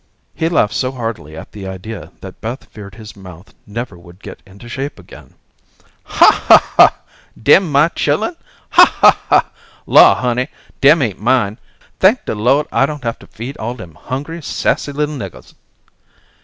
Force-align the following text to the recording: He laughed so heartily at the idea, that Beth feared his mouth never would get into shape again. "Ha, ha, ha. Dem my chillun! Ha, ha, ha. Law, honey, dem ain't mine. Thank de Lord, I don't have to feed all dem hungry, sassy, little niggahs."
He 0.33 0.49
laughed 0.49 0.73
so 0.73 0.93
heartily 0.93 1.37
at 1.37 1.51
the 1.51 1.67
idea, 1.67 2.11
that 2.21 2.41
Beth 2.41 2.65
feared 2.65 2.95
his 2.95 3.15
mouth 3.15 3.53
never 3.67 3.95
would 3.95 4.17
get 4.19 4.41
into 4.47 4.67
shape 4.67 4.97
again. 4.97 5.35
"Ha, 6.05 6.43
ha, 6.47 6.57
ha. 6.75 6.95
Dem 7.39 7.71
my 7.71 7.87
chillun! 7.89 8.35
Ha, 8.71 8.83
ha, 8.83 9.21
ha. 9.29 9.51
Law, 9.85 10.15
honey, 10.15 10.47
dem 10.81 11.03
ain't 11.03 11.21
mine. 11.21 11.59
Thank 11.99 12.25
de 12.25 12.33
Lord, 12.33 12.65
I 12.71 12.87
don't 12.87 13.03
have 13.03 13.19
to 13.19 13.27
feed 13.27 13.55
all 13.57 13.75
dem 13.75 13.93
hungry, 13.93 14.41
sassy, 14.41 14.91
little 14.91 15.17
niggahs." 15.17 15.53